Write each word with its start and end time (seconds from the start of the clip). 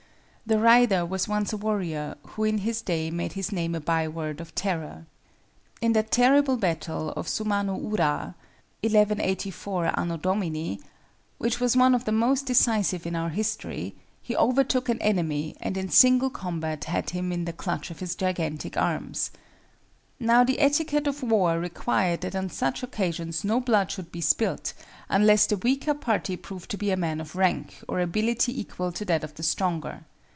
The 0.43 0.59
rider 0.59 1.05
was 1.05 1.29
once 1.29 1.53
a 1.53 1.57
warrior 1.57 2.15
who 2.27 2.43
in 2.43 2.57
his 2.57 2.81
day 2.81 3.09
made 3.09 3.31
his 3.33 3.53
name 3.53 3.73
a 3.73 3.79
by 3.79 4.05
word 4.09 4.41
of 4.41 4.53
terror. 4.53 5.05
In 5.79 5.93
that 5.93 6.11
terrible 6.11 6.57
battle 6.57 7.11
of 7.11 7.29
Sumano 7.29 7.77
ura, 7.79 8.35
(1184 8.83 9.91
A.D.), 9.97 10.81
which 11.37 11.61
was 11.61 11.77
one 11.77 11.95
of 11.95 12.03
the 12.03 12.11
most 12.11 12.47
decisive 12.47 13.05
in 13.07 13.15
our 13.15 13.29
history, 13.29 13.95
he 14.21 14.35
overtook 14.35 14.89
an 14.89 15.01
enemy 15.01 15.55
and 15.61 15.77
in 15.77 15.87
single 15.87 16.29
combat 16.29 16.83
had 16.83 17.11
him 17.11 17.31
in 17.31 17.45
the 17.45 17.53
clutch 17.53 17.89
of 17.89 17.99
his 18.01 18.13
gigantic 18.13 18.75
arms. 18.75 19.31
Now 20.19 20.43
the 20.43 20.59
etiquette 20.59 21.07
of 21.07 21.23
war 21.23 21.59
required 21.61 22.19
that 22.21 22.35
on 22.35 22.49
such 22.49 22.83
occasions 22.83 23.45
no 23.45 23.61
blood 23.61 23.89
should 23.89 24.11
be 24.11 24.19
spilt, 24.19 24.73
unless 25.07 25.45
the 25.45 25.55
weaker 25.55 25.93
party 25.93 26.35
proved 26.35 26.69
to 26.71 26.77
be 26.77 26.91
a 26.91 26.97
man 26.97 27.21
of 27.21 27.37
rank 27.37 27.75
or 27.87 28.01
ability 28.01 28.59
equal 28.59 28.91
to 28.91 29.05
that 29.05 29.23
of 29.23 29.35
the 29.35 29.43
stronger. 29.43 30.03